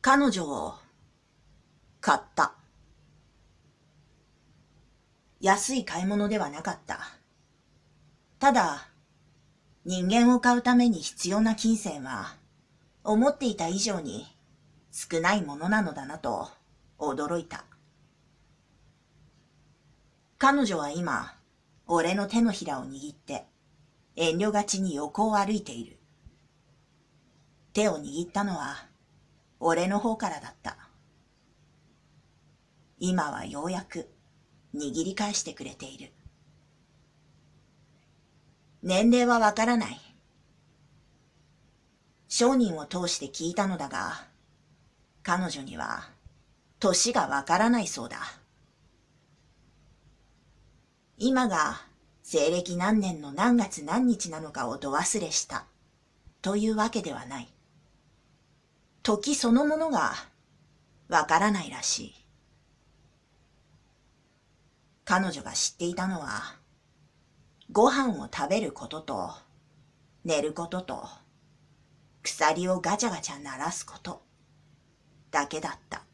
[0.00, 0.74] 彼女を
[2.00, 2.54] 買った。
[5.40, 7.00] 安い買い物ではなかった。
[8.38, 8.88] ただ、
[9.84, 12.36] 人間を買うために必要な金銭は、
[13.02, 14.26] 思っていた以上に
[14.92, 16.48] 少ないものなのだなと
[16.98, 17.64] 驚いた。
[20.38, 21.34] 彼女は今、
[21.88, 23.46] 俺の手のひらを握って、
[24.14, 25.98] 遠慮がちに横を歩いている。
[27.72, 28.87] 手を握ったのは、
[29.60, 30.76] 俺の方からだった。
[32.98, 34.08] 今はようやく
[34.74, 36.12] 握り返してくれている。
[38.82, 40.00] 年齢はわからない。
[42.28, 44.26] 商人を通して聞いたのだが、
[45.22, 46.08] 彼女には
[46.78, 48.18] 年がわからないそうだ。
[51.16, 51.82] 今が
[52.22, 55.64] 西暦何年の何月何日なのかをど忘れした
[56.42, 57.57] というわけではない。
[59.02, 60.12] 時そのものが
[61.08, 62.14] わからないらしい。
[65.04, 66.56] 彼女が知っていたのは、
[67.72, 69.30] ご飯を食べることと、
[70.24, 71.08] 寝ることと、
[72.22, 74.22] 鎖をガチャガチャ鳴らすこと
[75.30, 76.07] だけだった。